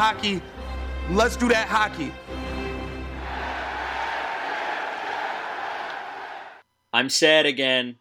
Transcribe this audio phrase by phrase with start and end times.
[0.00, 0.40] hockey,
[1.10, 2.10] let's do that hockey.
[6.90, 7.96] I'm sad again.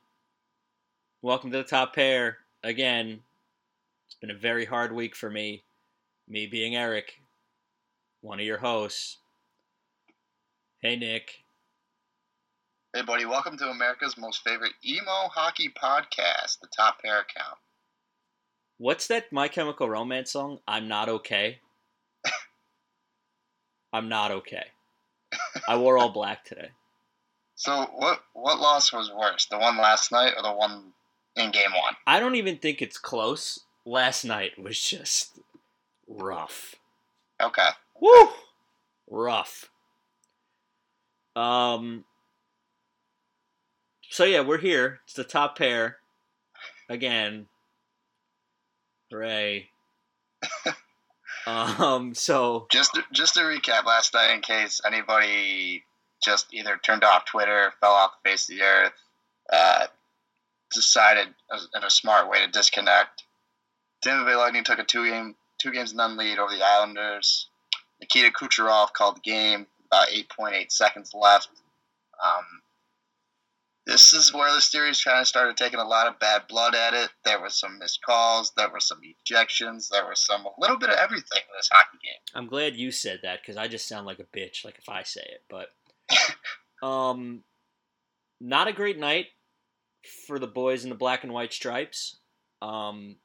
[1.21, 3.19] Welcome to the top pair again.
[4.07, 5.65] It's been a very hard week for me.
[6.25, 7.19] Me being Eric,
[8.21, 9.17] one of your hosts.
[10.81, 11.43] Hey, Nick.
[12.93, 13.25] Hey, buddy.
[13.25, 17.57] Welcome to America's most favorite emo hockey podcast, the Top Pair Account.
[18.77, 20.59] What's that My Chemical Romance song?
[20.65, 21.59] I'm not okay.
[23.91, 24.65] I'm not okay.
[25.67, 26.69] I wore all black today.
[27.55, 30.93] So, what what loss was worse, the one last night or the one
[31.35, 31.93] in game one?
[32.07, 33.59] I don't even think it's close.
[33.85, 35.41] Last night was just
[36.07, 36.75] rough.
[37.41, 37.67] Okay.
[37.99, 38.29] Woo!
[39.09, 39.69] Rough.
[41.35, 42.05] Um.
[44.09, 45.01] So yeah, we're here.
[45.03, 45.97] It's the top pair
[46.87, 47.47] again.
[49.11, 49.69] Hooray!
[51.47, 52.13] um.
[52.13, 55.83] So Just to, just to recap last night, in case anybody
[56.23, 58.93] just either turned off Twitter, fell off the face of the earth,
[59.51, 59.87] uh,
[60.73, 61.27] decided
[61.75, 63.23] in a smart way to disconnect.
[64.01, 67.47] Tampa Bay Lightning took a two game two games none lead over the Islanders.
[67.99, 69.67] Nikita Kucherov called the game.
[69.87, 71.49] About 8.8 seconds left.
[72.23, 72.43] Um,
[73.89, 76.93] this is where the series kind of started taking a lot of bad blood at
[76.93, 77.09] it.
[77.25, 78.51] There were some missed calls.
[78.55, 79.89] There were some ejections.
[79.89, 82.21] There was some a little bit of everything in this hockey game.
[82.35, 85.01] I'm glad you said that because I just sound like a bitch, like if I
[85.03, 85.43] say it.
[85.49, 85.69] But
[86.85, 87.43] um,
[88.39, 89.27] not a great night
[90.27, 92.17] for the boys in the black and white stripes.
[92.61, 93.15] Um,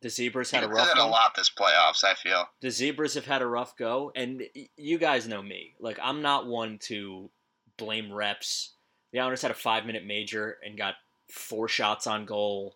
[0.00, 2.04] the zebras had a rough did a lot this playoffs.
[2.04, 2.44] I feel.
[2.60, 4.42] the zebras have had a rough go and
[4.76, 7.30] you guys know me like i'm not one to
[7.76, 8.74] blame reps
[9.12, 10.94] the islanders had a five minute major and got
[11.30, 12.74] four shots on goal.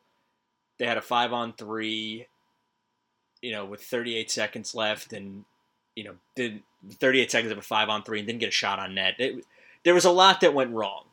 [0.79, 2.27] They had a five on three
[3.41, 5.45] you know with 38 seconds left and
[5.97, 6.63] you know did
[6.95, 9.15] 38 seconds of a five on three and didn't get a shot on net.
[9.19, 9.45] It,
[9.85, 11.05] there was a lot that went wrong.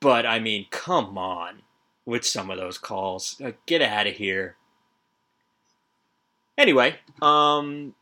[0.00, 1.62] But i mean come on
[2.04, 3.36] with some of those calls.
[3.38, 4.56] Like, get out of here.
[6.56, 7.94] Anyway, um,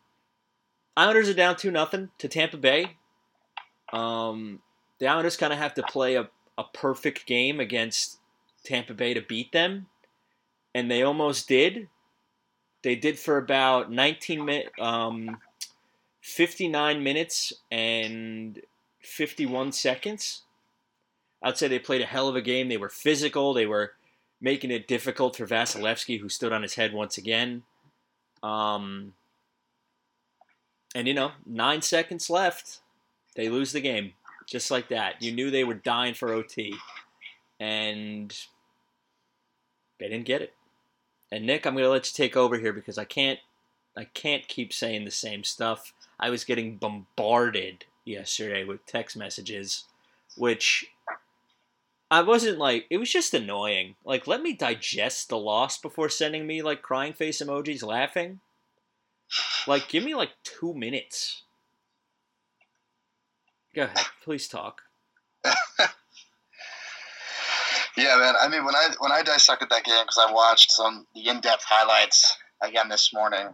[0.97, 2.97] Islanders are down two nothing to Tampa Bay.
[3.93, 4.61] Um,
[4.99, 8.19] the Islanders kind of have to play a, a perfect game against
[8.65, 9.87] Tampa Bay to beat them,
[10.75, 11.89] and they almost did.
[12.83, 15.39] They did for about 19 minutes, um,
[16.21, 18.61] 59 minutes and
[19.03, 20.43] 51 seconds.
[21.43, 22.69] I'd say they played a hell of a game.
[22.69, 23.53] They were physical.
[23.53, 23.93] They were
[24.41, 27.63] making it difficult for Vasilevskiy, who stood on his head once again.
[28.43, 29.15] Um,
[30.95, 32.81] and you know, nine seconds left,
[33.35, 34.13] they lose the game
[34.47, 35.23] just like that.
[35.23, 36.75] You knew they were dying for OT,
[37.61, 38.35] and
[39.99, 40.55] they didn't get it.
[41.31, 43.41] And Nick, I'm gonna let you take over here because I can't,
[43.97, 45.93] I can't keep saying the same stuff.
[46.19, 49.85] I was getting bombarded yesterday with text messages,
[50.37, 50.87] which
[52.11, 53.97] I wasn't like it was just annoying.
[54.05, 58.41] Like let me digest the loss before sending me like crying face emojis laughing.
[59.67, 61.43] Like give me like 2 minutes.
[63.77, 64.83] Go ahead, please talk.
[67.97, 68.35] Yeah, man.
[68.41, 71.41] I mean, when I when I dissected that game because I watched some the in
[71.41, 73.49] depth highlights again this morning,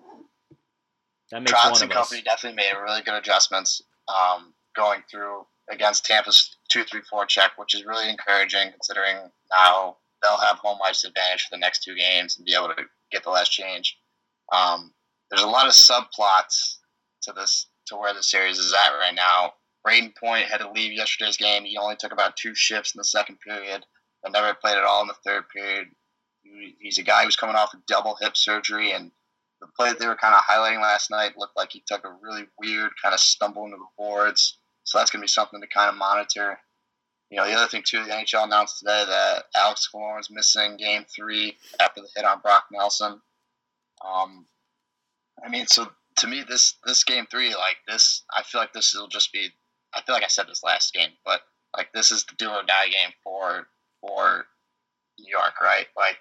[1.31, 2.09] That makes Trotz and of us.
[2.09, 7.53] company definitely made really good adjustments um, going through against Tampa's two three four check,
[7.57, 9.17] which is really encouraging considering
[9.57, 12.83] now they'll have home ice advantage for the next two games and be able to
[13.13, 13.97] get the last change.
[14.51, 14.93] Um,
[15.31, 16.79] there's a lot of subplots
[17.23, 19.53] to this to where the series is at right now.
[19.87, 21.65] Brayden Point had to leave yesterday's game.
[21.65, 23.85] He only took about two shifts in the second period
[24.23, 25.89] and never played at all in the third period.
[26.79, 29.11] He's a guy who's coming off a double hip surgery, and
[29.61, 32.17] the play that they were kind of highlighting last night looked like he took a
[32.21, 34.59] really weird kind of stumble into the boards.
[34.85, 36.59] So that's going to be something to kind of monitor.
[37.31, 41.05] You know, the other thing too, the NHL announced today that Alex Killorn's missing Game
[41.05, 43.23] Three after the hit on Brock Nelson.
[44.05, 44.47] Um,
[45.43, 48.95] I mean, so to me, this this Game Three, like this, I feel like this
[48.95, 49.49] will just be.
[49.95, 51.41] I feel like I said this last game, but
[51.77, 53.67] like this is the do or die game for
[54.01, 54.47] for
[55.19, 55.87] New York, right?
[55.97, 56.19] Like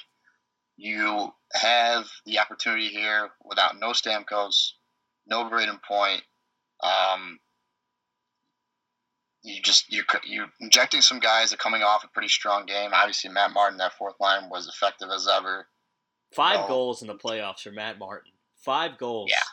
[0.78, 4.72] you have the opportunity here without no Stamkos,
[5.28, 6.24] no Brayden Point.
[6.84, 7.40] Um,
[9.44, 12.92] you just you you injecting some guys that are coming off a pretty strong game.
[12.94, 15.68] Obviously, Matt Martin, that fourth line was effective as ever.
[16.34, 16.68] Five No.
[16.68, 18.32] goals in the playoffs for Matt Martin.
[18.64, 19.30] Five goals.
[19.32, 19.44] Yeah.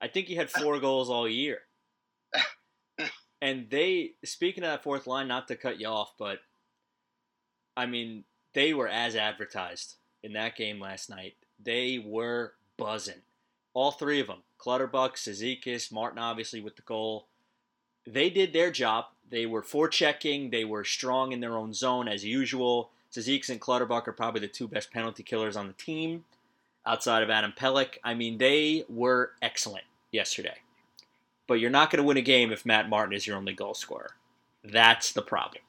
[0.00, 1.60] I think he had four goals all year.
[3.40, 6.38] and they, speaking of that fourth line, not to cut you off, but
[7.76, 8.24] I mean,
[8.54, 11.34] they were as advertised in that game last night.
[11.62, 13.22] They were buzzing.
[13.74, 17.26] all three of them, Clutterbuck, Cizikas, Martin, obviously with the goal.
[18.06, 19.06] They did their job.
[19.28, 20.50] They were forechecking.
[20.50, 22.90] They were strong in their own zone as usual.
[23.12, 26.24] Cizikas and Clutterbuck are probably the two best penalty killers on the team,
[26.86, 27.98] outside of Adam Pelech.
[28.02, 30.58] I mean, they were excellent yesterday.
[31.46, 33.74] But you're not going to win a game if Matt Martin is your only goal
[33.74, 34.12] scorer.
[34.64, 35.62] That's the problem.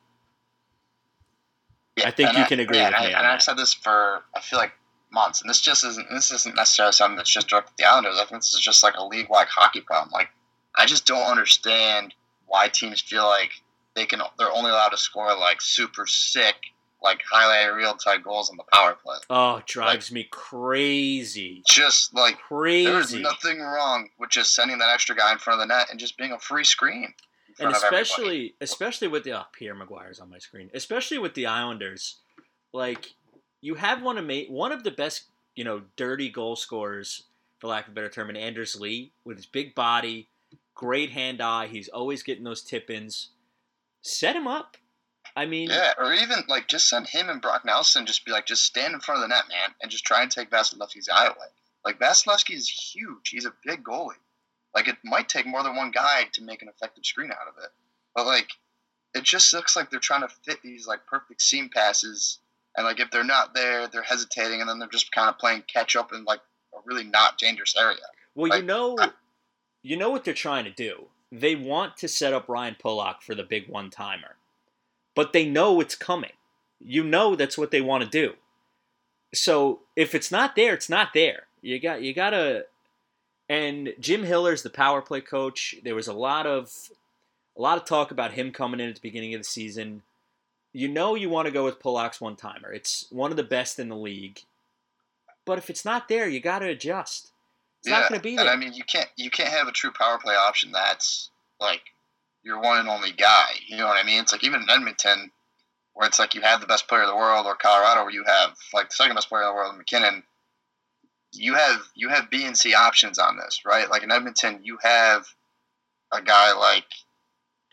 [1.98, 3.34] Yeah, I think you can agree yeah, with and me I, and that.
[3.34, 4.74] I've said this for I feel like
[5.12, 8.20] months, and this just isn't this isn't necessarily something that's just directed at the Islanders.
[8.20, 10.12] I think this is just like a league wide hockey problem.
[10.12, 10.30] Like
[10.76, 12.14] I just don't understand
[12.46, 13.52] why teams feel like
[13.96, 16.56] they can they're only allowed to score like super sick,
[17.02, 19.18] like highlight reel type goals on the power play.
[19.30, 21.62] Oh, it drives me crazy.
[21.68, 22.90] Just like crazy.
[22.90, 26.00] there's nothing wrong with just sending that extra guy in front of the net and
[26.00, 27.14] just being a free screen.
[27.48, 28.02] and front of everybody.
[28.02, 30.70] especially especially with the oh, Pierre McGuire's on my screen.
[30.74, 32.18] Especially with the Islanders,
[32.74, 33.14] like
[33.62, 37.24] you have one of ma- one of the best you know dirty goal scorers,
[37.60, 40.30] for lack of a better term, in Anders Lee with his big body,
[40.74, 41.68] great hand eye.
[41.68, 43.30] He's always getting those tip ins.
[44.02, 44.78] Set him up.
[45.38, 48.06] I mean, Yeah, or even like just send him and Brock Nelson.
[48.08, 50.32] Just be like, just stand in front of the net, man, and just try and
[50.32, 51.48] take Vasilevskiy's eye away.
[51.86, 53.30] Like Vasilevskiy is huge.
[53.30, 54.16] He's a big goalie.
[54.76, 57.64] Like it might take more than one guy to make an effective screen out of
[57.64, 57.70] it.
[58.16, 58.50] But like,
[59.14, 62.40] it just looks like they're trying to fit these like perfect seam passes,
[62.76, 65.64] and like if they're not there, they're hesitating, and then they're just kind of playing
[65.72, 66.42] catch up in like
[66.74, 67.98] a really not dangerous area.
[68.34, 69.12] Well, you know, I-
[69.84, 71.06] you know what they're trying to do.
[71.32, 74.37] They want to set up Ryan Pulock for the big one timer,
[75.18, 76.34] but they know it's coming.
[76.80, 78.36] You know that's what they want to do.
[79.34, 81.48] So if it's not there, it's not there.
[81.64, 82.68] You got you gotta.
[83.50, 85.74] And Jim Hiller's the power play coach.
[85.84, 86.72] There was a lot of
[87.58, 90.04] a lot of talk about him coming in at the beginning of the season.
[90.72, 92.72] You know you want to go with Pulock's one timer.
[92.72, 94.42] It's one of the best in the league.
[95.46, 97.32] But if it's not there, you got to adjust.
[97.80, 98.46] It's not going to be there.
[98.46, 101.82] And I mean, you can't you can't have a true power play option that's like
[102.48, 103.50] your one and only guy.
[103.68, 104.22] You know what I mean?
[104.22, 105.32] It's like even in Edmonton,
[105.94, 108.24] where it's like you have the best player in the world, or Colorado, where you
[108.26, 110.24] have like the second best player in the world, MacKinnon.
[111.34, 113.90] You have you have B and C options on this, right?
[113.90, 115.28] Like in Edmonton, you have
[116.12, 116.86] a guy like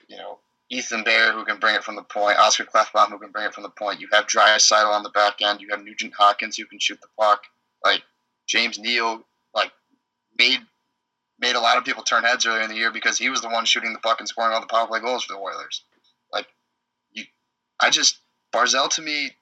[0.09, 0.39] you know
[0.71, 3.55] Ethan Bear who can bring it from the point, Oscar Klefbom who can bring it
[3.55, 4.01] from the point.
[4.01, 5.61] You have Draisaitl on the back end.
[5.61, 7.45] You have Nugent Hopkins who can shoot the puck.
[7.85, 8.03] Like
[8.47, 9.23] James Neal,
[9.55, 9.71] like
[10.37, 10.61] made
[11.39, 13.49] made a lot of people turn heads earlier in the year because he was the
[13.49, 15.83] one shooting the puck and scoring all the power play goals for the Oilers.
[16.33, 16.47] Like
[17.13, 17.25] you,
[17.81, 18.19] I just
[18.55, 19.33] Barzal to me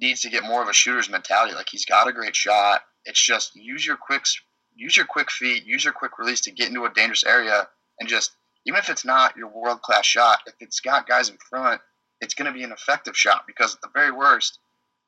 [0.00, 1.54] needs to get more of a shooter's mentality.
[1.54, 2.82] Like he's got a great shot.
[3.04, 4.40] It's just use your quicks,
[4.76, 7.68] use your quick feet, use your quick release to get into a dangerous area,
[7.98, 8.32] and just
[8.66, 11.80] even if it's not your world class shot, if it's got guys in front,
[12.20, 14.58] it's going to be an effective shot because at the very worst,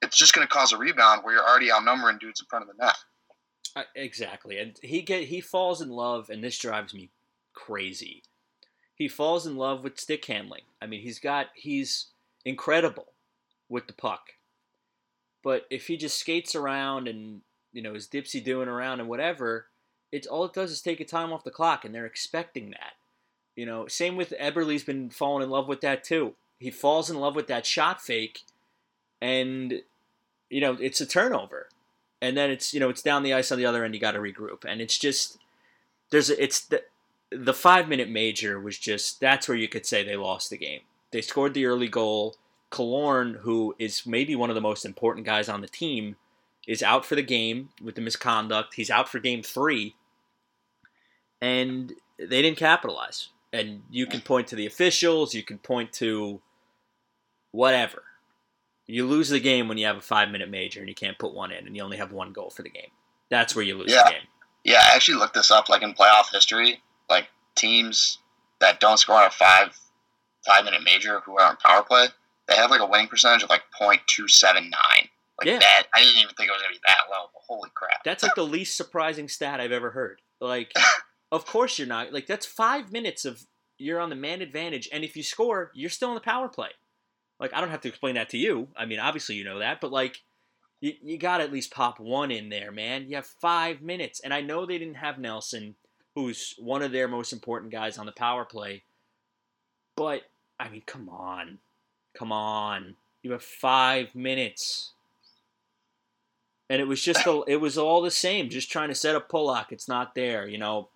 [0.01, 2.75] it's just going to cause a rebound where you're already outnumbering dudes in front of
[2.75, 2.97] the net.
[3.95, 7.09] Exactly, and he get he falls in love, and this drives me
[7.55, 8.23] crazy.
[8.95, 10.63] He falls in love with stick handling.
[10.81, 12.07] I mean, he's got he's
[12.45, 13.09] incredible
[13.69, 14.35] with the puck,
[15.43, 17.41] but if he just skates around and
[17.73, 19.67] you know is dipsy doing around and whatever,
[20.11, 22.93] it's all it does is take a time off the clock, and they're expecting that.
[23.57, 26.35] You know, same with Eberle's been falling in love with that too.
[26.59, 28.43] He falls in love with that shot fake,
[29.21, 29.83] and
[30.51, 31.69] you know it's a turnover
[32.23, 33.95] and then it's you know it's down the ice on the other end.
[33.95, 35.39] You got to regroup, and it's just
[36.11, 36.85] there's a, it's the
[37.31, 40.81] the five minute major was just that's where you could say they lost the game.
[41.11, 42.37] They scored the early goal.
[42.71, 46.17] Killorn, who is maybe one of the most important guys on the team,
[46.67, 48.75] is out for the game with the misconduct.
[48.75, 49.97] He's out for game three,
[51.41, 53.29] and they didn't capitalize.
[53.53, 55.35] And you can point to the officials.
[55.35, 56.41] You can point to
[57.51, 58.05] whatever.
[58.87, 61.35] You lose the game when you have a five minute major and you can't put
[61.35, 62.91] one in and you only have one goal for the game.
[63.31, 64.05] That's where you lose Yeah.
[64.05, 64.23] the game.
[64.65, 65.69] Yeah, I actually looked this up.
[65.69, 68.19] Like in playoff history, like teams
[68.61, 69.77] that don't score on a five
[70.47, 72.07] five minute major who are on power play,
[72.49, 74.71] they have like a winning percentage of like .279.
[75.39, 75.59] Like Yeah.
[75.59, 77.27] that, I didn't even think it was gonna be that low.
[77.33, 78.05] But holy crap!
[78.05, 80.21] That's like the least surprising stat I've ever heard.
[80.41, 80.73] Like,
[81.33, 82.13] of course you're not.
[82.13, 83.47] Like, that's five minutes of
[83.79, 86.69] you're on the man advantage, and if you score, you're still in the power play.
[87.43, 88.69] Like, I don't have to explain that to you.
[88.75, 90.23] I mean, obviously you know that, but like,
[90.81, 93.07] you, you got to at least pop one in there, man.
[93.09, 95.75] You have five minutes, and I know they didn't have Nelson,
[96.15, 98.85] who's one of their most important guys on the power play,
[99.97, 100.23] but
[100.59, 101.59] I mean, come on,
[102.15, 102.97] come on.
[103.23, 104.93] You have five minutes
[106.73, 109.29] and it was just a, it was all the same, just trying to set up
[109.29, 109.73] Pulock.
[109.73, 110.89] It's not there, you know.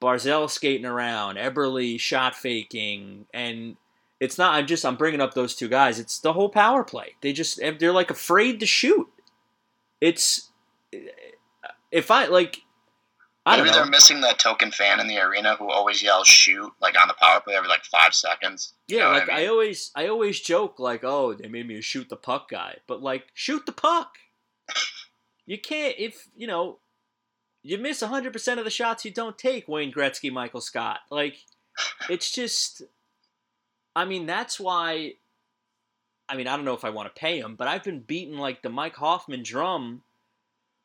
[0.00, 3.76] Barzal skating around, Eberle shot faking, and
[4.20, 4.54] it's not.
[4.54, 5.98] I'm just I'm bringing up those two guys.
[5.98, 7.16] It's the whole power play.
[7.22, 9.08] They just eh, they're like afraid to shoot.
[10.00, 10.50] It's
[10.92, 10.98] eh,
[11.90, 12.58] if I like,
[13.46, 13.82] I don't Maybe know.
[13.82, 17.14] they're missing that token fan in the arena who always yells "shoot" like on the
[17.14, 18.74] power play every like five seconds.
[18.86, 22.08] Yeah, like I I, always, I always joke like, "Oh, they made me a shoot
[22.10, 24.16] the puck guy," but like, shoot the puck.
[25.46, 26.78] You can't if you know
[27.62, 29.66] you miss hundred percent of the shots you don't take.
[29.66, 31.38] Wayne Gretzky, Michael Scott, like
[32.10, 32.82] it's just.
[33.94, 35.14] I mean, that's why.
[36.28, 38.38] I mean, I don't know if I want to pay him, but I've been beating
[38.38, 40.02] like the Mike Hoffman drum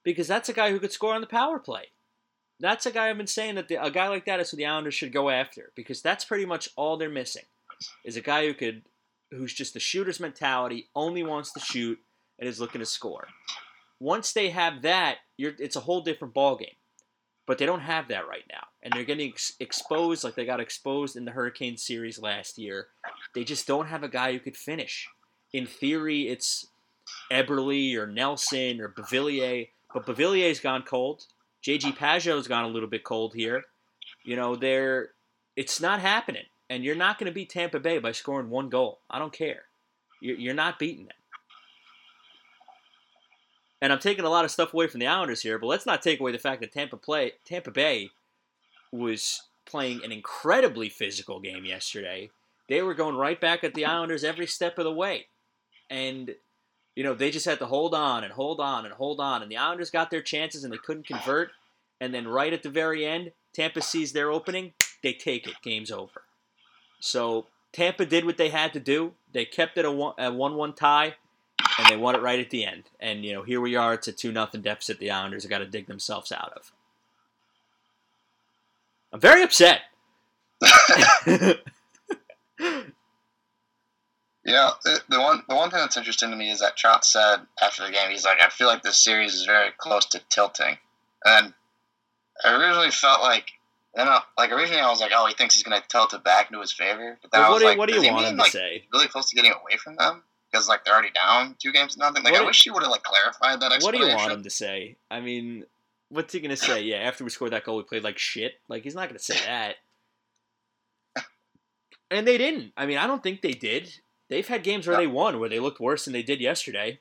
[0.04, 1.86] because that's a guy who could score on the power play.
[2.60, 4.66] That's a guy I've been saying that the, a guy like that is who the
[4.66, 7.44] Islanders should go after because that's pretty much all they're missing
[8.04, 8.84] is a guy who could
[9.32, 12.00] who's just a shooter's mentality, only wants to shoot
[12.40, 13.28] and is looking to score.
[14.00, 16.76] Once they have that, it's a whole different ballgame.
[17.48, 20.60] But they don't have that right now, and they're getting ex- exposed like they got
[20.60, 22.88] exposed in the Hurricane series last year.
[23.36, 25.08] They just don't have a guy who could finish.
[25.54, 26.68] In theory, it's
[27.32, 31.24] Eberle or Nelson or Beauvillier, but Beauvillier's gone cold.
[31.64, 33.64] JG Pageau's gone a little bit cold here.
[34.24, 35.10] You know, they're
[35.56, 39.00] it's not happening, and you're not going to beat Tampa Bay by scoring one goal.
[39.10, 39.64] I don't care.
[40.20, 41.16] You're, you're not beating them.
[43.82, 46.02] And I'm taking a lot of stuff away from the Islanders here, but let's not
[46.02, 48.10] take away the fact that Tampa play Tampa Bay
[48.92, 52.30] was playing an incredibly physical game yesterday.
[52.70, 55.28] They were going right back at the Islanders every step of the way.
[55.90, 56.36] And
[56.96, 59.42] you know, they just had to hold on and hold on and hold on.
[59.42, 61.52] And the Islanders got their chances and they couldn't convert.
[62.00, 65.56] And then right at the very end, Tampa sees their opening, they take it.
[65.62, 66.24] Game's over.
[67.00, 69.14] So Tampa did what they had to do.
[69.34, 71.16] They kept it a one a one one tie,
[71.78, 72.84] and they won it right at the end.
[73.00, 73.94] And you know, here we are.
[73.94, 75.00] It's a two nothing deficit.
[75.00, 76.72] The Islanders have got to dig themselves out of.
[79.14, 79.82] I'm very upset.
[84.48, 87.04] You know, the, the one the one thing that's interesting to me is that Trot
[87.04, 90.22] said after the game, he's like, I feel like this series is very close to
[90.30, 90.78] tilting.
[91.26, 91.52] And
[92.44, 93.50] I originally felt like,
[93.96, 96.52] then I, like originally I was like, oh, he thinks he's gonna tilt it back
[96.52, 97.18] into his favor.
[97.24, 98.44] But then But I what was do, like, what do you want mean, him to
[98.44, 98.84] like, say?
[98.94, 100.22] really close to getting away from them
[100.56, 102.24] because like they're already down two games to nothing.
[102.24, 103.82] Like What I do- wish he would have like clarified that.
[103.84, 104.96] What do you want him to say?
[105.12, 105.66] I mean,
[106.10, 106.82] what's he gonna say?
[106.84, 108.54] Yeah, after we scored that goal, we played like shit.
[108.70, 109.76] Like he's not gonna say that.
[112.12, 112.72] And they didn't.
[112.78, 113.92] I mean, I don't think they did.
[114.30, 115.02] They've had games where No.
[115.02, 117.00] they won where they looked worse than they did yesterday.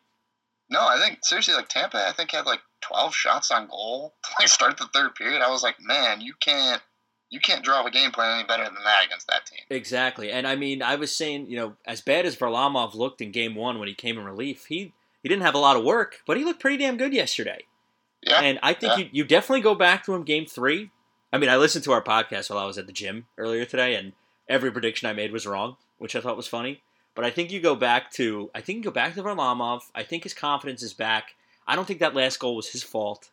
[0.70, 4.30] No, I think seriously, like Tampa, I think had like twelve shots on goal to
[4.38, 5.42] like start the third period.
[5.42, 6.82] I was like, man, you can't,
[7.34, 9.58] you can't draw a game plan any better than that against that team.
[9.68, 10.30] Exactly.
[10.30, 13.56] And I mean, I was saying, you know, as bad as Varlamov looked in game
[13.56, 16.36] one when he came in relief, he he didn't have a lot of work, but
[16.36, 17.64] he looked pretty damn good yesterday.
[18.22, 18.98] Yeah, And I think yeah.
[18.98, 20.90] you, you definitely go back to him game three.
[21.32, 23.96] I mean, I listened to our podcast while I was at the gym earlier today,
[23.96, 24.12] and
[24.48, 26.82] every prediction I made was wrong, which I thought was funny.
[27.14, 29.82] But I think you go back to I think you go back to Varlamov.
[29.94, 31.34] I think his confidence is back.
[31.66, 33.30] I don't think that last goal was his fault.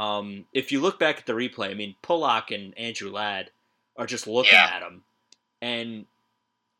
[0.00, 3.50] Um, if you look back at the replay, I mean, Pulock and Andrew Ladd
[3.96, 4.70] are just looking Yeah.
[4.72, 5.04] at him,
[5.60, 6.06] and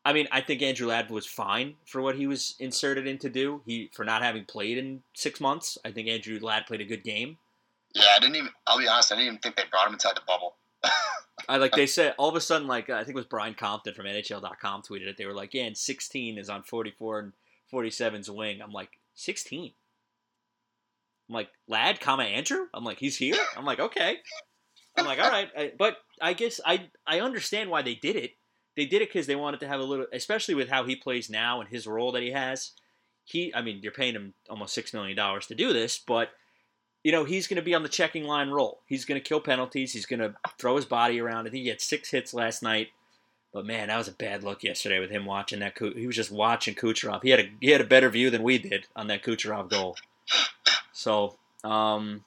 [0.03, 3.29] I mean, I think Andrew Ladd was fine for what he was inserted in to
[3.29, 3.61] do.
[3.65, 5.77] He for not having played in six months.
[5.85, 7.37] I think Andrew Ladd played a good game.
[7.93, 8.05] yeah.
[8.15, 8.49] I didn't even.
[8.65, 9.11] I'll be honest.
[9.11, 10.55] I didn't even think they brought him inside the bubble.
[11.49, 13.53] I like they said all of a sudden like uh, I think it was Brian
[13.53, 15.17] Compton from NHL.com tweeted it.
[15.17, 17.33] They were like, yeah, and 16 is on 44 and
[17.71, 18.61] 47's wing.
[18.61, 19.73] I'm like 16.
[21.31, 22.65] I'm like Ladd, comma Andrew.
[22.73, 23.37] I'm like he's here.
[23.55, 24.17] I'm like okay.
[24.97, 28.31] I'm like all right, I, but I guess I I understand why they did it.
[28.75, 31.29] They did it because they wanted to have a little, especially with how he plays
[31.29, 32.71] now and his role that he has.
[33.23, 36.31] He, I mean, you're paying him almost six million dollars to do this, but
[37.01, 38.81] you know, he's going to be on the checking line role.
[38.85, 39.93] He's going to kill penalties.
[39.93, 41.47] He's going to throw his body around.
[41.47, 42.89] I think he had six hits last night.
[43.53, 45.77] But man, that was a bad look yesterday with him watching that.
[45.77, 47.23] He was just watching Kucherov.
[47.23, 49.95] He had a he had a better view than we did on that Kucherov goal.
[50.93, 52.23] So um,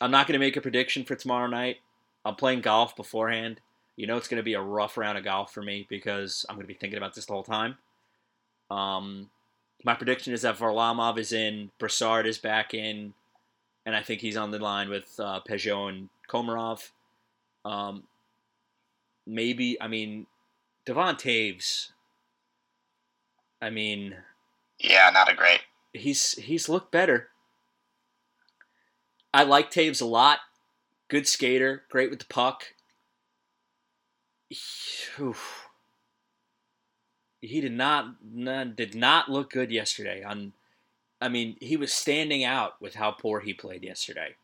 [0.00, 1.76] I'm not going to make a prediction for tomorrow night.
[2.24, 3.60] I'm playing golf beforehand.
[3.96, 6.56] You know it's going to be a rough round of golf for me because I'm
[6.56, 7.76] going to be thinking about this the whole time.
[8.70, 9.30] Um,
[9.84, 13.14] my prediction is that Varlamov is in, Brassard is back in,
[13.84, 16.90] and I think he's on the line with uh, Pageau and Komarov.
[17.64, 18.04] Um,
[19.26, 20.26] maybe, I mean,
[20.86, 21.90] Devon Toews.
[23.60, 24.16] I mean,
[24.78, 25.60] Yeah, not a great.
[25.92, 27.28] He's he's looked better.
[29.34, 30.38] I like Toews a lot.
[31.08, 32.74] Good skater, great with the puck.
[35.18, 35.68] Oof.
[37.40, 40.22] He did not, not did not look good yesterday.
[40.22, 40.52] On,
[41.20, 44.36] I mean, he was standing out with how poor he played yesterday.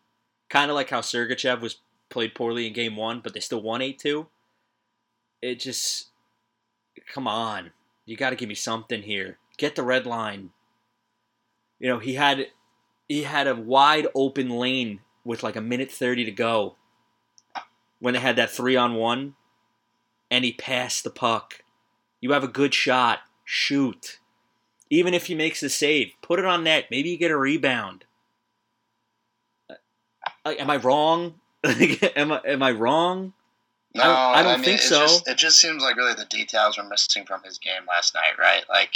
[0.49, 3.83] Kind of like how Sergachev was played poorly in game one, but they still won
[3.83, 4.27] eight two.
[5.41, 6.09] It just,
[7.13, 7.71] come on,
[8.05, 9.39] you got to give me something here.
[9.59, 10.51] Get the red line.
[11.79, 12.49] You know, he had
[13.09, 16.77] he had a wide open lane with like a minute 30 to go
[18.01, 19.35] when they had that three on one
[20.31, 21.63] and he passed the puck.
[22.21, 23.21] You have a good shot.
[23.45, 24.19] Shoot.
[24.91, 26.87] Even if he makes the save, put it on net.
[26.91, 28.05] Maybe you get a rebound.
[29.71, 29.75] Uh,
[30.59, 31.35] am I wrong?
[31.65, 33.33] am I am I wrong?
[33.95, 35.01] No, I don't mean, think so.
[35.01, 38.39] Just, it just seems like really the details were missing from his game last night,
[38.39, 38.65] right?
[38.69, 38.93] Like,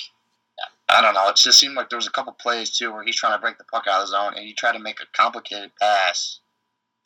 [0.89, 1.29] I don't know.
[1.29, 3.57] It just seemed like there was a couple plays too where he's trying to break
[3.59, 6.41] the puck out of the zone, and he tried to make a complicated pass,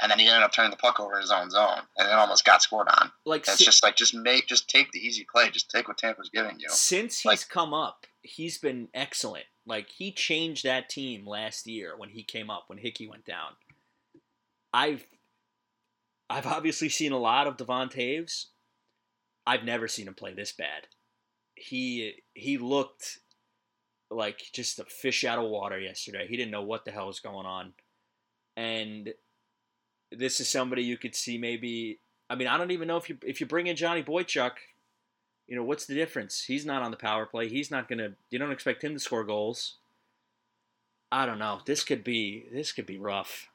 [0.03, 2.13] and then he ended up turning the puck over in his own zone, and it
[2.15, 3.13] almost got scored on.
[3.25, 5.99] Like It's si- just like just make just take the easy play, just take what
[5.99, 6.69] Tampa's giving you.
[6.71, 9.45] since he's like- come up, he's been excellent.
[9.65, 13.53] Like he changed that team last year when he came up when Hickey went down.
[14.73, 15.07] I've
[16.29, 18.47] I've obviously seen a lot of Devon Toews.
[19.47, 20.89] I've never seen him play this bad.
[21.55, 23.19] He he looked
[24.11, 26.27] like just a fish out of water yesterday.
[26.29, 27.73] He didn't know what the hell was going on.
[28.57, 29.13] And
[30.13, 31.99] this is somebody you could see maybe
[32.29, 34.53] I mean, I don't even know if you if you bring in Johnny Boychuk,
[35.47, 36.45] you know, what's the difference?
[36.45, 37.49] He's not on the power play.
[37.49, 38.11] He's not gonna.
[38.31, 39.75] You don't expect him to score goals.
[41.13, 41.61] I don't know.
[41.67, 42.47] This could be.
[42.53, 43.49] This could be rough.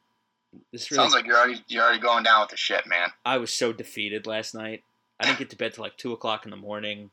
[0.72, 1.04] This really.
[1.04, 3.10] Sounds like you're already you're already going down with the shit, man.
[3.26, 4.84] I was so defeated last night.
[5.20, 7.12] I didn't get to bed till like two o'clock in the morning.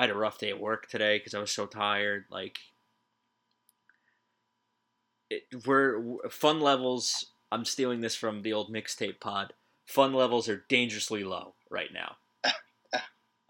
[0.00, 2.24] I had a rough day at work today because I was so tired.
[2.30, 2.58] Like,
[5.28, 7.26] it, we're fun levels.
[7.52, 9.52] I'm stealing this from the old mixtape pod.
[9.84, 12.16] Fun levels are dangerously low right now.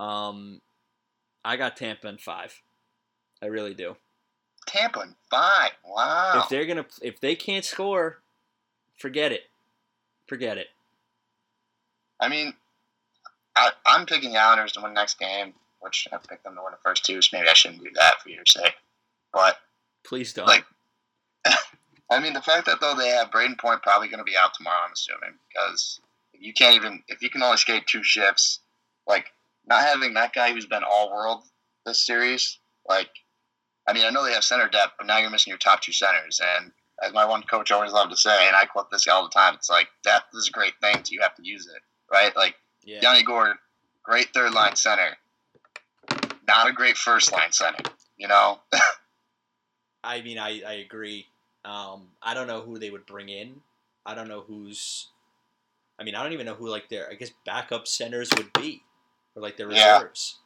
[0.01, 0.63] Um,
[1.45, 2.63] I got Tampa in five.
[3.43, 3.97] I really do.
[4.67, 5.73] Tampa in five.
[5.87, 6.41] Wow.
[6.43, 8.23] If they're gonna, if they can't score,
[8.97, 9.43] forget it.
[10.27, 10.69] Forget it.
[12.19, 12.55] I mean,
[13.55, 16.73] I, I'm picking the Islanders to win next game, which I picked them to win
[16.73, 18.75] the first two, so maybe I shouldn't do that for your sake.
[19.33, 19.59] But
[20.05, 20.47] Please don't.
[20.47, 20.67] Like-
[22.11, 24.53] I mean, the fact that though they have Brayden Point probably going to be out
[24.55, 26.01] tomorrow, I'm assuming, because
[26.33, 28.61] you can't even if you can only skate two shifts,
[29.07, 29.27] like
[29.67, 31.43] not having that guy who's been all world
[31.87, 33.11] this series, like
[33.87, 35.93] I mean, I know they have center depth, but now you're missing your top two
[35.93, 39.13] centers, and as my one coach always loved to say, and I quote this guy
[39.13, 41.67] all the time, it's like depth is a great thing, so you have to use
[41.67, 42.35] it, right?
[42.37, 43.01] Like yeah.
[43.03, 43.57] Yanni Gourde,
[44.03, 45.17] great third line center,
[46.51, 47.83] not a great first line center,
[48.17, 48.59] you know.
[50.05, 51.27] I mean, I, I agree.
[51.65, 53.61] Um, I don't know who they would bring in.
[54.07, 55.09] I don't know who's.
[55.99, 58.83] I mean, I don't even know who like their I guess backup centers would be,
[59.37, 59.97] or like their Yeah.
[59.99, 60.39] reserves.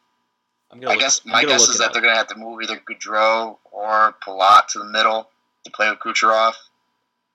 [0.70, 0.90] I'm gonna.
[0.90, 1.92] I look- guess I'm my guess is that up.
[1.92, 5.30] they're going to have to move either Goodrow or Palat to the middle
[5.64, 6.54] to play with Kucherov.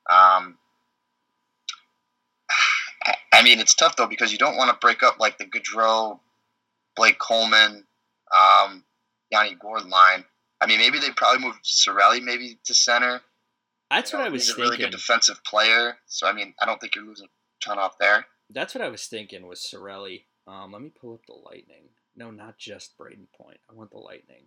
[0.10, 0.58] Um,
[3.06, 5.46] I- I mean, it's tough though because you don't want to break up like the
[5.46, 6.20] Goodrow,
[6.98, 7.86] Blake Coleman,
[8.34, 8.84] um,
[9.32, 10.26] Yanni Gourde line.
[10.62, 13.22] I mean, maybe they probably move Cirelli maybe to center.
[13.90, 15.98] That's You what know, I was he's a really good defensive player.
[16.08, 18.26] So I mean, I don't think you're losing a ton off there.
[18.50, 20.24] That's what I was thinking was Cirelli.
[20.48, 21.90] Um, let me pull up the Lightning.
[22.16, 23.60] No, not just Braden Point.
[23.70, 24.46] I want the Lightning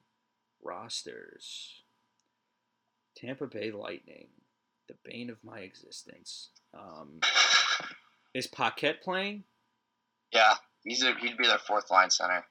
[0.62, 1.82] rosters.
[3.16, 4.28] Tampa Bay Lightning,
[4.88, 6.50] the bane of my existence.
[6.74, 7.20] Um,
[8.34, 9.44] is Paquette playing?
[10.32, 12.44] Yeah, he's a, he'd be their fourth line center.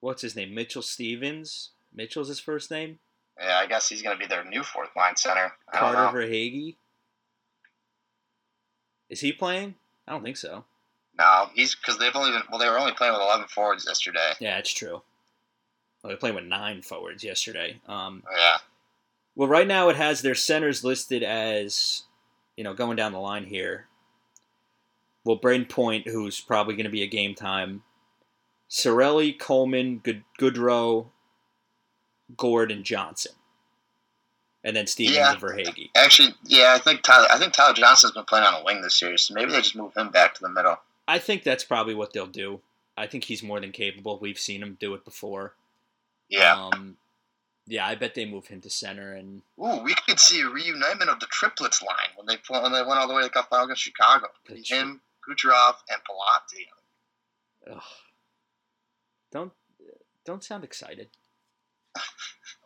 [0.00, 0.54] What's his name?
[0.54, 1.70] Mitchell Stephens.
[1.94, 2.98] Mitchell's his first name.
[3.40, 5.52] Yeah, I guess he's going to be their new fourth line center.
[5.72, 6.18] I don't Carter.
[6.18, 6.76] Verhaeghe.
[9.08, 9.74] Is he playing?
[10.06, 10.64] I don't think so.
[11.18, 12.58] No, he's because they've only been well.
[12.58, 14.32] They were only playing with eleven forwards yesterday.
[14.40, 15.02] Yeah, it's true.
[16.02, 17.80] Well, they're playing with nine forwards yesterday.
[17.88, 18.58] Um, Yeah,
[19.34, 22.04] well, right now it has their centers listed as,
[22.56, 23.86] you know, going down the line here.
[25.24, 27.82] Well, Brayden Point, who's probably going to be a game time.
[28.70, 31.10] Cirelli, Coleman, Good- Goodrow,
[32.36, 33.32] Gourde, and Johnson.
[34.64, 35.36] And then Stephens Yeah.
[35.36, 35.90] Verhaeghe.
[35.94, 37.28] actually, yeah, I think Tyler.
[37.30, 39.76] I think Tyler Johnson's been playing on a wing this year, so maybe they just
[39.76, 40.80] move him back to the middle.
[41.06, 42.60] I think that's probably what they'll do.
[42.96, 44.18] I think he's more than capable.
[44.18, 45.54] We've seen him do it before.
[46.28, 46.54] Yeah.
[46.60, 46.96] Um,
[47.68, 51.10] yeah, I bet they move him to center, and Ooh, we could see a reunitement
[51.10, 53.66] of the triplets line when they when they went all the way to Cup final
[53.66, 54.26] against Chicago.
[54.48, 57.82] Him, Kucherov, and Palat ugh,
[59.32, 59.52] don't
[60.24, 61.08] don't sound excited.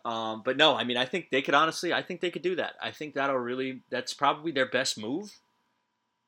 [0.02, 2.56] Um, but no, I mean, I think they could honestly, I think they could do
[2.56, 2.72] that.
[2.80, 5.38] I think that'll really, that's probably their best move.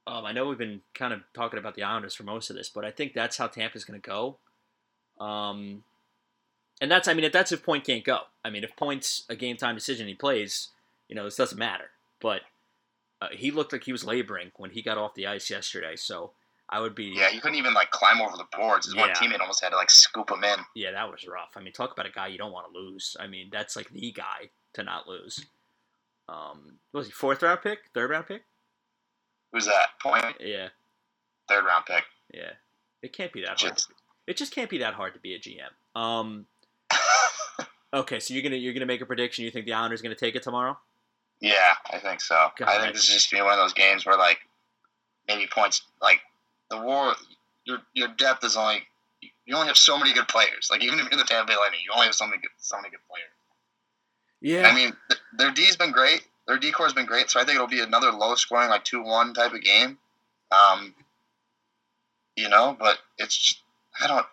[0.06, 2.68] Um, I know we've been kind of talking about the Islanders for most of this,
[2.68, 4.38] but I think that's how Tampa's going to go.
[5.24, 5.84] Um,
[6.80, 8.18] and that's, I mean, if that's if Point can't go.
[8.44, 10.68] I mean, if Point's a game time decision, he plays.
[11.08, 11.90] You know, this doesn't matter.
[12.20, 12.42] But
[13.20, 15.96] uh, he looked like he was laboring when he got off the ice yesterday.
[15.96, 16.32] So
[16.72, 18.86] I would be, Yeah, he couldn't even like climb over the boards.
[18.86, 20.58] His one teammate almost had to like scoop him in.
[20.74, 21.50] Yeah, that was rough.
[21.54, 23.16] I mean, talk about a guy you don't want to lose.
[23.20, 25.44] I mean, that's like the guy to not lose.
[26.28, 28.42] Um, what was he fourth round pick, third round pick?
[29.52, 29.88] Who's that?
[30.02, 30.68] Point Yeah,
[31.48, 32.04] third round pick.
[32.32, 32.52] yeah.
[33.02, 33.74] It can't be that hard.
[33.76, 33.92] Just-
[34.26, 36.00] It just can't be that hard to be a GM.
[36.00, 36.46] Um,
[37.94, 39.44] okay, so you're gonna you're gonna make a prediction.
[39.44, 40.78] You think the Islanders gonna take it tomorrow?
[41.40, 42.50] yeah, I think so.
[42.64, 44.38] I think this is just gonna be one of those games where like
[45.28, 46.20] maybe points like
[46.72, 47.14] the war.
[47.64, 48.82] Your your depth is only
[49.46, 50.68] you only have so many good players.
[50.70, 52.76] Like even if you're the Tampa Bay Lightning, you only have so many good so
[52.76, 53.28] many good players.
[54.40, 54.66] Yeah.
[54.68, 56.26] I mean, th- their D's been great.
[56.48, 57.30] Their D core's been great.
[57.30, 59.98] So I think it'll be another low scoring, like two one type of game.
[60.50, 60.94] Um,
[62.36, 63.60] you know, but it's just,
[64.02, 64.26] I don't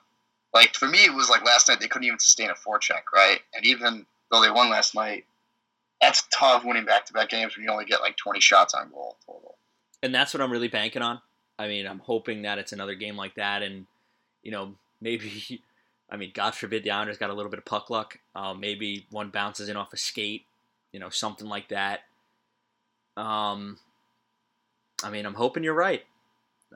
[0.54, 1.06] like for me.
[1.06, 3.40] It was like last night they couldn't even sustain a four check, right?
[3.56, 5.26] And even though they won last night,
[6.02, 8.90] that's tough winning back to back games when you only get like twenty shots on
[8.90, 9.58] goal total.
[10.02, 11.22] and that's what I'm really banking on.
[11.60, 13.86] I mean, I'm hoping that it's another game like that, and
[14.42, 15.62] you know, maybe,
[16.10, 18.18] I mean, God forbid the Islanders got a little bit of puck luck.
[18.36, 20.46] Uh, maybe one bounces in off a skate,
[20.92, 22.02] you know, something like that.
[23.16, 23.78] Um,
[25.04, 26.04] I mean, I'm hoping you're right.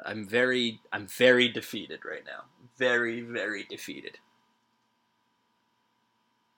[0.05, 2.43] I'm very, I'm very defeated right now.
[2.77, 4.17] Very, very defeated.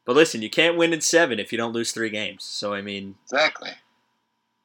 [0.05, 2.43] But listen, you can't win in seven if you don't lose three games.
[2.43, 3.71] So I mean, Exactly.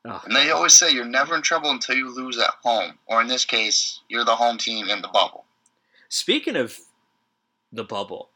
[0.06, 3.20] Oh, And they always say you're never in trouble until you lose at home, or
[3.20, 5.44] in this case, you're the home team in the bubble.
[6.08, 6.78] Speaking of
[7.72, 8.30] the bubble,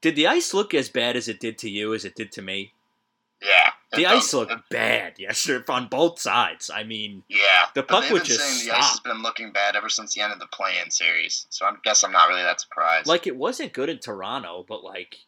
[0.00, 2.42] did the ice look as bad as it did to you as it did to
[2.42, 2.72] me?
[3.42, 3.70] Yeah.
[3.92, 4.24] The does.
[4.24, 6.70] ice looked It- bad yesterday on both sides.
[6.70, 9.88] I mean, Yeah, The puck would just saying the ice has been looking bad ever
[9.88, 11.46] since the end of the play-in series.
[11.50, 13.06] So I guess I'm not really that surprised.
[13.06, 15.18] like it wasn't good in Toronto, but like,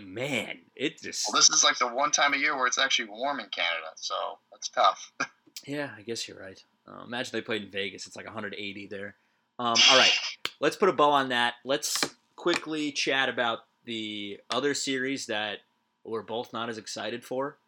[0.00, 3.08] man, it just well, this is like the one time a year where it's actually
[3.08, 4.14] warm in Canada, so
[4.50, 5.12] that's tough.
[5.66, 5.90] yeah.
[5.96, 6.62] I guess you're right.
[6.88, 9.16] Uh, imagine they played in Vegas; it's like 180 there.
[9.58, 10.12] Um, all right,
[10.60, 11.54] let's put a bow on that.
[11.64, 15.58] Let's quickly chat about the other series that
[16.04, 17.58] we're both not as excited for.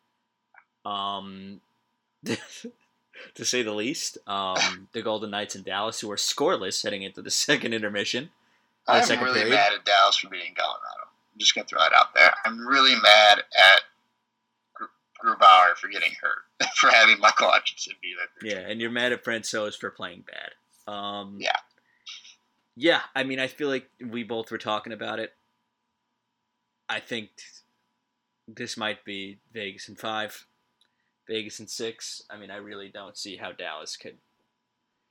[0.85, 1.61] Um,
[3.35, 7.23] to say the least, um, the Golden Knights in Dallas, who are scoreless heading into
[7.23, 8.31] the second intermission.
[8.87, 9.55] Uh, I'm second really period.
[9.55, 10.98] mad at Dallas for beating Colorado.
[11.39, 12.35] I'm just gonna throw it out there.
[12.45, 13.83] I'm really mad at
[14.75, 14.87] Gr-
[15.25, 18.51] Grubauer for getting hurt, for having Michael Hutchinson be there.
[18.51, 20.93] Yeah, and you're mad at Francouz for playing bad.
[20.93, 21.53] Um, Yeah.
[22.75, 25.33] Yeah, I mean, I feel like we both were talking about it.
[26.89, 27.31] I think
[28.49, 30.45] this might be Vegas in five,
[31.29, 32.23] Vegas in six.
[32.31, 34.17] I mean, I really don't see how Dallas could.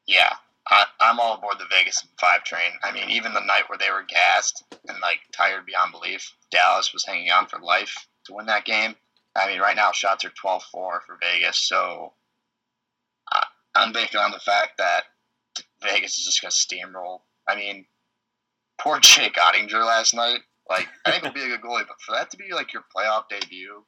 [0.05, 0.33] Yeah,
[0.69, 2.71] I, I'm all aboard the Vegas five train.
[2.84, 6.93] I mean, even the night where they were gassed and like tired beyond belief, Dallas
[6.93, 8.95] was hanging on for life to win that game.
[9.36, 12.13] I mean, right now shots are 12-4 for Vegas, so
[13.32, 13.43] I,
[13.75, 15.03] I'm banking on the fact that
[15.84, 17.19] Vegas is just going to steamroll.
[17.47, 17.86] I mean,
[18.80, 20.39] poor Jake Oettinger last night.
[20.69, 22.84] Like, I think he'll be a good goalie, but for that to be like your
[22.93, 23.86] playoff debut,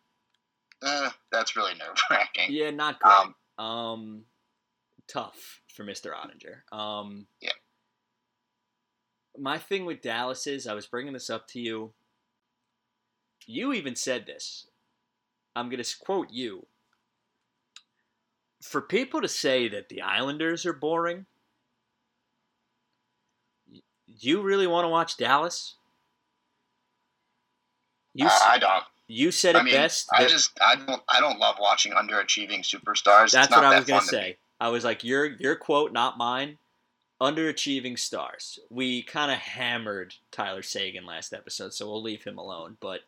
[0.83, 2.47] eh, that's really nerve wracking.
[2.49, 3.13] Yeah, not great.
[3.13, 4.23] Um, Um,
[5.11, 6.11] tough for Mr.
[6.13, 6.71] Oettinger.
[6.77, 7.51] Um, Yeah.
[9.37, 11.93] My thing with Dallas is, I was bringing this up to you.
[13.45, 14.67] You even said this.
[15.55, 16.65] I'm going to quote you.
[18.61, 21.25] For people to say that the Islanders are boring,
[23.71, 25.75] y- you really want to watch Dallas?
[28.13, 28.83] You, s- I don't.
[29.07, 30.07] you said it I mean, best.
[30.13, 33.31] I just I don't I don't love watching underachieving superstars.
[33.31, 34.37] That's what I that was gonna say.
[34.59, 36.57] I was like, your your quote, not mine.
[37.21, 38.59] Underachieving stars.
[38.69, 42.77] We kind of hammered Tyler Seguin last episode, so we'll leave him alone.
[42.79, 43.01] But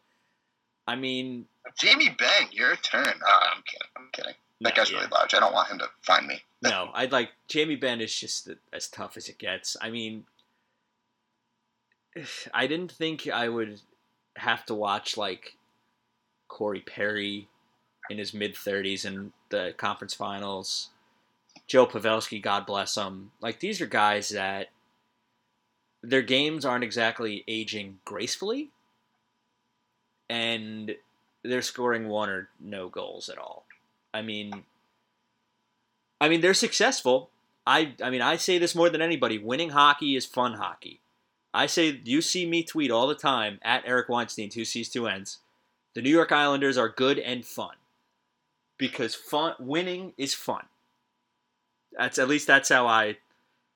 [0.87, 1.45] I mean,
[1.79, 3.05] Jamie Benn, your turn.
[3.25, 3.87] Oh, I'm kidding.
[3.95, 4.33] I'm kidding.
[4.61, 4.97] That no, guy's yeah.
[4.97, 5.33] really large.
[5.33, 6.41] I don't want him to find me.
[6.61, 9.75] no, I'd like Jamie Benn is just as tough as it gets.
[9.81, 10.25] I mean,
[12.53, 13.81] I didn't think I would
[14.37, 15.55] have to watch like
[16.47, 17.47] Corey Perry
[18.09, 20.89] in his mid thirties in the conference finals.
[21.67, 23.31] Joe Pavelski, God bless him.
[23.39, 24.67] Like these are guys that
[26.03, 28.71] their games aren't exactly aging gracefully,
[30.29, 30.95] and
[31.43, 33.65] they're scoring one or no goals at all.
[34.13, 34.63] I mean,
[36.19, 37.29] I mean they're successful.
[37.65, 39.37] I I mean I say this more than anybody.
[39.37, 40.99] Winning hockey is fun hockey.
[41.53, 45.07] I say you see me tweet all the time at Eric Weinstein, two C's, two
[45.07, 45.39] N's.
[45.93, 47.75] The New York Islanders are good and fun
[48.77, 50.63] because fun winning is fun.
[51.97, 53.17] That's at least that's how I.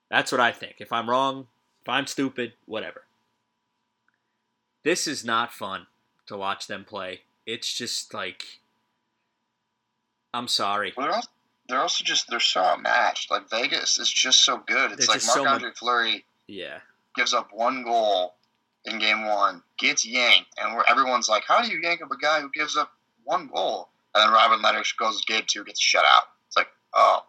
[0.09, 0.75] That's what I think.
[0.79, 1.47] If I'm wrong,
[1.81, 3.03] if I'm stupid, whatever.
[4.83, 5.87] This is not fun
[6.27, 7.21] to watch them play.
[7.45, 8.43] It's just like.
[10.33, 10.93] I'm sorry.
[10.97, 11.29] They're also,
[11.69, 13.31] they're also just they're so outmatched.
[13.31, 14.91] Like Vegas is just so good.
[14.91, 16.79] It's There's like so Marc Andre Fleury Yeah.
[17.15, 18.35] gives up one goal
[18.83, 22.17] in game one, gets yanked, and where everyone's like, "How do you yank up a
[22.17, 22.91] guy who gives up
[23.23, 26.23] one goal?" and then Robin Lehner goes game two, gets shut out.
[26.47, 27.25] It's like, oh,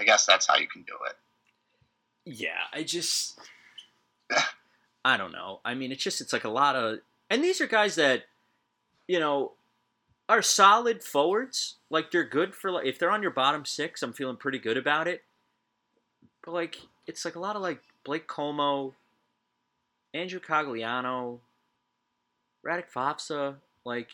[0.00, 1.16] I guess that's how you can do it.
[2.24, 3.38] Yeah, I just
[5.04, 5.60] I don't know.
[5.64, 8.24] I mean, it's just it's like a lot of and these are guys that
[9.06, 9.52] you know
[10.28, 11.76] are solid forwards.
[11.90, 14.78] Like they're good for like if they're on your bottom 6, I'm feeling pretty good
[14.78, 15.22] about it.
[16.42, 18.94] But like it's like a lot of like Blake Comeau,
[20.14, 21.40] Andrew Cogliano,
[22.66, 24.08] Radek Faksa, like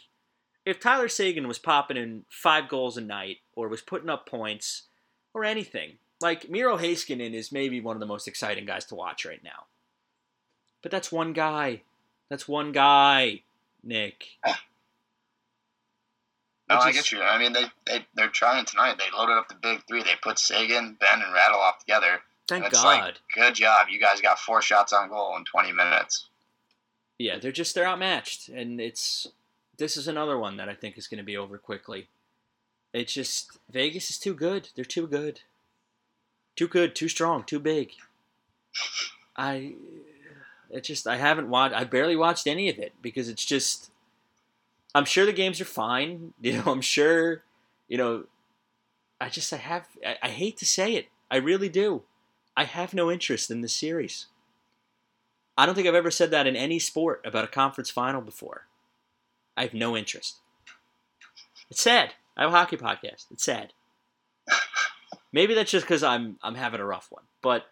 [0.64, 4.85] if Tyler Seguin was popping in 5 goals a night or was putting up points
[5.36, 9.26] or anything, like Miro Heiskanen is maybe one of the most exciting guys to watch
[9.26, 9.66] right now.
[10.82, 11.82] But that's one guy.
[12.30, 13.42] That's one guy,
[13.84, 14.24] Nick.
[16.68, 17.20] No, Which I get you.
[17.22, 18.96] I mean, they, they, they're trying tonight.
[18.98, 20.02] They loaded up the big three.
[20.02, 22.20] They put Seguin, Benn, and Radulov together.
[22.48, 22.84] Thank it's God.
[22.84, 23.86] like, good job.
[23.90, 26.26] You guys got four shots on goal in 20 minutes.
[27.18, 29.28] yeah, they're just they're outmatched, and it's
[29.78, 32.08] this is another one that I think is going to be over quickly.
[32.92, 34.70] It's just Vegas is too good.
[34.74, 35.40] They're too good.
[36.54, 37.92] Too good, too strong, too big.
[39.36, 39.74] I
[40.70, 43.90] it just I haven't watched I barely watched any of it because it's just
[44.94, 46.32] I'm sure the games are fine.
[46.40, 47.42] You know, I'm sure,
[47.88, 48.24] you know,
[49.20, 51.08] I just I have I, I hate to say it.
[51.30, 52.02] I really do.
[52.56, 54.26] I have no interest in this series.
[55.58, 58.66] I don't think I've ever said that in any sport about a conference final before.
[59.56, 60.36] I have no interest.
[61.70, 62.14] It's sad.
[62.36, 63.26] I have a hockey podcast.
[63.30, 63.72] It's sad.
[65.32, 67.66] Maybe that's just because I'm I'm having a rough one, but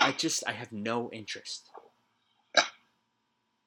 [0.00, 1.68] I just I have no interest.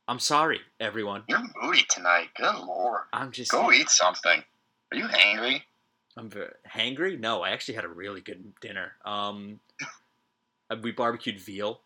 [0.07, 1.23] I'm sorry, everyone.
[1.27, 2.27] You're moody tonight.
[2.35, 3.01] Good lord.
[3.11, 4.43] I'm just Go eat something.
[4.91, 5.61] Are you hangry?
[6.15, 7.19] I'm very hangry.
[7.19, 8.93] No, I actually had a really good dinner.
[9.03, 9.59] Um,
[10.69, 11.81] uh, we barbecued veal.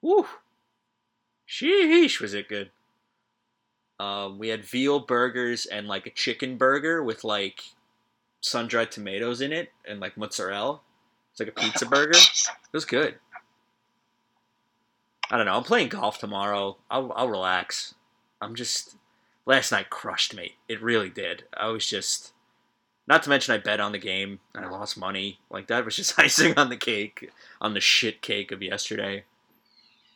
[0.00, 0.26] Woo!
[1.46, 2.70] Sheesh, was it good?
[4.00, 7.60] Um, we had veal burgers and like a chicken burger with like
[8.40, 10.80] sun dried tomatoes in it and like mozzarella.
[11.30, 12.16] It's like a pizza burger.
[12.16, 13.16] It was good.
[15.30, 15.54] I don't know.
[15.54, 16.78] I'm playing golf tomorrow.
[16.90, 17.94] I'll, I'll relax.
[18.40, 18.96] I'm just.
[19.44, 20.56] Last night crushed me.
[20.66, 21.44] It really did.
[21.54, 22.32] I was just.
[23.06, 25.40] Not to mention, I bet on the game and I lost money.
[25.50, 27.28] Like that was just icing on the cake,
[27.60, 29.24] on the shit cake of yesterday.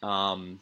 [0.02, 0.60] Um.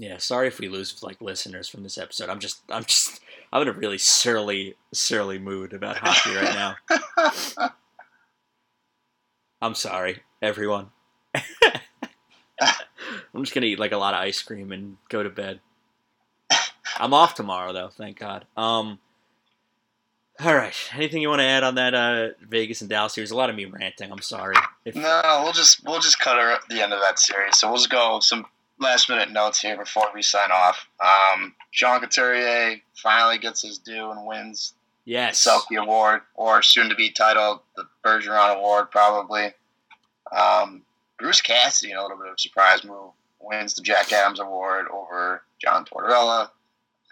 [0.00, 2.30] Yeah, sorry if we lose like listeners from this episode.
[2.30, 3.20] I'm just, I'm just,
[3.52, 6.74] I'm in a really surly, surly mood about hockey right
[7.60, 7.60] now.
[9.60, 10.86] I'm sorry, everyone.
[11.34, 11.42] I'm
[13.44, 15.60] just gonna eat like a lot of ice cream and go to bed.
[16.96, 18.46] I'm off tomorrow though, thank God.
[18.56, 19.00] Um.
[20.42, 20.74] All right.
[20.94, 23.30] Anything you want to add on that uh, Vegas and Dallas series?
[23.30, 24.10] A lot of me ranting.
[24.10, 24.56] I'm sorry.
[24.86, 27.58] If, No, we'll just we'll just cut her at the end of that series.
[27.58, 28.46] So we'll just go some
[28.80, 30.88] last minute notes here before we sign off.
[31.00, 35.46] Um, Sean Couturier finally gets his due and wins the yes.
[35.46, 39.52] Selke Award, or soon to be titled the Bergeron Award, probably.
[40.36, 40.82] Um,
[41.18, 44.86] Bruce Cassidy, in a little bit of a surprise move, wins the Jack Adams Award
[44.92, 46.50] over John Tortorella.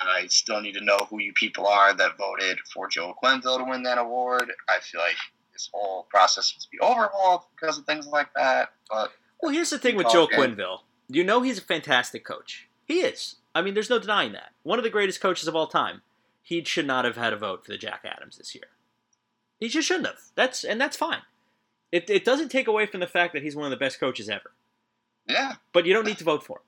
[0.01, 3.65] I still need to know who you people are that voted for Joe Quenneville to
[3.65, 4.53] win that award.
[4.69, 5.17] I feel like
[5.53, 8.71] this whole process needs to be overhauled because of things like that.
[8.91, 9.11] But
[9.43, 10.29] Well, here's the thing with Joe.
[10.29, 10.81] Quenneville.
[11.09, 12.69] You know he's a fantastic coach.
[12.85, 13.37] He is.
[13.55, 14.53] I mean, there's no denying that.
[14.63, 16.03] One of the greatest coaches of all time.
[16.43, 18.65] He should not have had a vote for the Jack Adams this year.
[19.61, 20.21] He just shouldn't have.
[20.35, 21.21] That's and that's fine.
[21.93, 24.29] It, it doesn't take away from the fact that he's one of the best coaches
[24.29, 24.53] ever.
[25.27, 26.63] yeah, But you don't need to vote for him.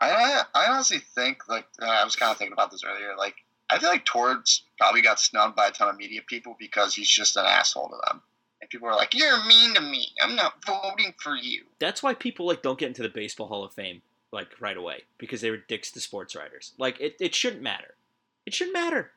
[0.00, 3.14] I I, honestly think like I was kind of thinking about this earlier.
[3.16, 3.36] Like
[3.70, 7.08] I feel like Torts probably got snubbed by a ton of media people because he's
[7.08, 8.22] just an asshole to them,
[8.64, 10.08] and people are like, "You're mean to me.
[10.20, 13.62] I'm not voting for you." That's why people like don't get into the baseball Hall
[13.64, 16.72] of Fame like right away because they were dicks to sports writers.
[16.78, 17.94] Like it, it shouldn't matter.
[18.46, 19.12] It shouldn't matter.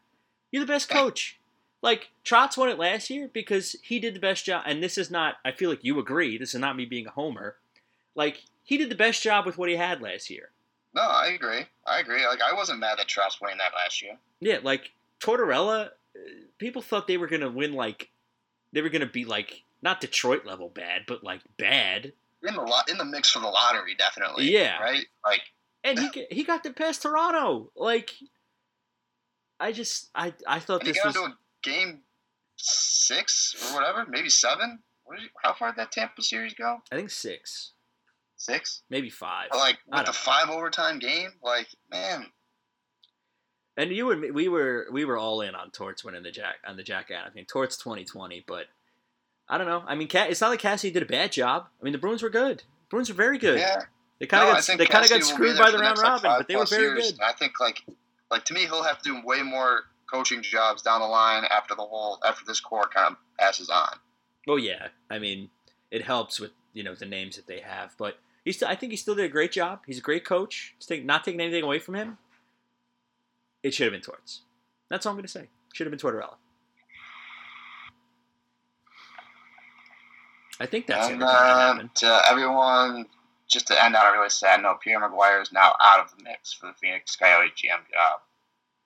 [0.51, 1.39] You're the best coach.
[1.81, 4.63] Like Trotz won it last year because he did the best job.
[4.65, 5.35] And this is not.
[5.45, 6.37] I feel like you agree.
[6.37, 7.55] This is not me being a homer.
[8.15, 10.49] Like he did the best job with what he had last year.
[10.93, 11.65] No, I agree.
[11.85, 12.25] I agree.
[12.25, 14.17] Like I wasn't mad that Trotz winning that last year.
[14.39, 15.87] Yeah, like Tortorella.
[15.87, 16.19] uh,
[16.57, 17.73] People thought they were gonna win.
[17.73, 18.09] Like
[18.73, 22.13] they were gonna be like not Detroit level bad, but like bad.
[22.43, 24.51] In the lot, in the mix for the lottery, definitely.
[24.51, 24.79] Yeah.
[24.79, 25.05] Right.
[25.25, 25.41] Like
[25.83, 27.71] and he he got to pass Toronto.
[27.75, 28.11] Like,
[29.59, 32.01] I just I I thought this got was into a game
[32.57, 34.79] six or whatever, maybe seven.
[35.03, 36.79] What did you, how far did that Tampa series go?
[36.91, 37.71] I think six,
[38.35, 38.83] Six.
[38.89, 39.49] maybe five.
[39.53, 42.25] Like with the five overtime game, like man,
[43.77, 46.55] And you and me, we were we were all in on Torts winning the Jack
[46.67, 47.31] on the Jack Adams.
[47.31, 48.65] I mean, Torts twenty twenty, but
[49.47, 49.83] I don't know.
[49.85, 51.67] I mean, it's not like Cassidy did a bad job.
[51.79, 52.59] I mean, the Bruins were good.
[52.59, 53.59] The Bruins were very good.
[53.59, 53.81] yeah.
[54.19, 56.31] They kind of No, got they kind of got screwed by the round like, robin,
[56.39, 57.11] but they were very years.
[57.11, 57.21] good.
[57.21, 57.83] I think like
[58.31, 61.75] like to me, he'll have to do way more coaching jobs down the line after
[61.75, 63.89] the whole after this core kind of passes on.
[64.47, 65.49] Oh yeah, I mean,
[65.91, 68.91] it helps with you know the names that they have, but he's still, I think
[68.91, 69.81] he still did a great job.
[69.85, 70.73] He's a great coach.
[70.79, 72.17] Take, not taking anything away from him.
[73.63, 74.41] It should have been Torts.
[74.89, 75.49] That's all I'm going to say.
[75.73, 76.35] Should have been Tortorella.
[80.59, 83.05] I think that's and uh, to everyone,
[83.47, 86.23] just to end on a really sad note, Pierre McGuire is now out of the
[86.23, 88.21] mix for the Phoenix Coyote GM job,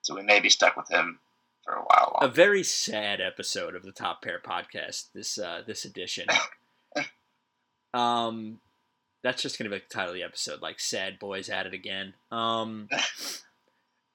[0.02, 1.18] so we may be stuck with him
[1.64, 5.06] for a while A very sad episode of the Top Pair podcast.
[5.14, 6.26] This uh, this edition.
[7.94, 8.58] um,
[9.22, 11.72] that's just gonna be like the title of the episode, like "Sad Boys at It
[11.72, 12.88] Again." Um,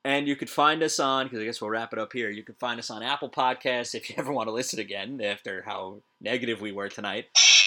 [0.08, 2.30] and you could find us on because I guess we'll wrap it up here.
[2.30, 5.64] You can find us on Apple Podcasts if you ever want to listen again after
[5.64, 7.26] how negative we were tonight.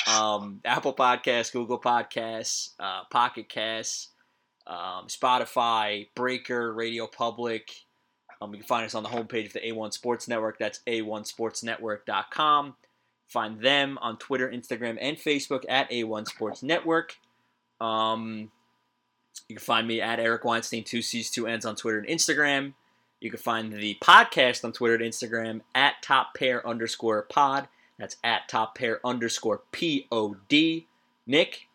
[0.08, 4.08] Um, Apple Podcasts, Google Podcasts, uh, Pocket Casts,
[4.66, 7.72] um, Spotify, Breaker, Radio Public.
[8.40, 10.58] Um, you can find us on the homepage of the A1 Sports Network.
[10.58, 12.74] That's a1sportsnetwork.com.
[13.28, 17.18] Find them on Twitter, Instagram, and Facebook at A1 Sports Network.
[17.82, 18.50] Um,
[19.48, 22.74] you can find me at Eric Weinstein, two C's, two N's on Twitter and Instagram.
[23.20, 27.68] You can find the podcast on Twitter and Instagram at top pair underscore pod.
[27.98, 30.86] That's at top pair underscore P O D.
[31.26, 31.68] Nick,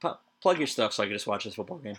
[0.00, 1.96] pu- plug your stuff so I can just watch this football game.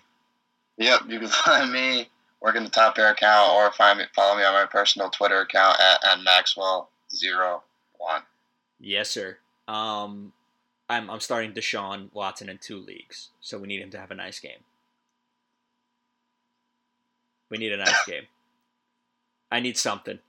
[0.78, 2.10] Yep, you can find me
[2.42, 5.78] working the Top pair account or find me follow me on my personal Twitter account
[5.80, 6.88] at, Maxwell01.
[8.80, 9.38] Yes, sir.
[9.68, 10.34] Um,
[10.90, 14.16] I'm, I'm starting Deshaun Watson in two leagues, so we need him to have a
[14.16, 14.60] nice game.
[17.50, 18.24] We need a nice game.
[19.52, 20.20] I need something.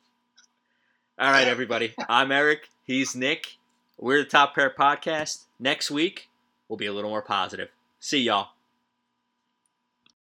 [1.19, 1.95] All right, everybody.
[2.09, 2.69] I'm Eric.
[2.85, 3.57] He's Nick.
[3.99, 5.45] We're the Top Pair Podcast.
[5.59, 6.29] Next week,
[6.69, 7.71] we'll be a little more positive.
[7.99, 8.51] See y'all.